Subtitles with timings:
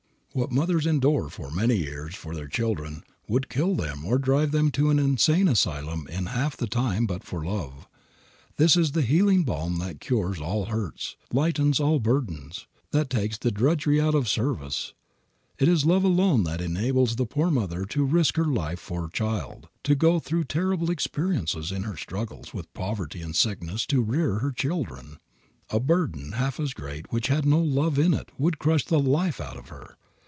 [0.33, 4.71] What mothers endure for many years for their children would kill them or drive them
[4.71, 7.85] to an insane asylum in half the time but for love.
[8.55, 13.51] This is the healing balm that cures all hurts, lightens all burdens, that takes the
[13.51, 14.93] drudgery out of service.
[15.59, 19.09] It is love alone that enables the poor mother to risk her life for her
[19.09, 24.35] child, to go through terrible experiences in her struggles with poverty and sickness to rear
[24.39, 25.17] her children.
[25.71, 29.41] A burden half as great which had no love in it would crush the life
[29.41, 29.97] out of her.